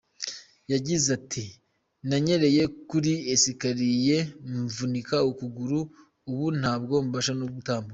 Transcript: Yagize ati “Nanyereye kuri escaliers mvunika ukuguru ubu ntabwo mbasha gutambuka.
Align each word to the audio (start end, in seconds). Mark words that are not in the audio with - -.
Yagize 0.71 1.07
ati 1.17 1.45
“Nanyereye 2.09 2.63
kuri 2.89 3.11
escaliers 3.33 4.29
mvunika 4.63 5.17
ukuguru 5.31 5.79
ubu 6.29 6.45
ntabwo 6.59 6.95
mbasha 7.07 7.33
gutambuka. 7.57 7.87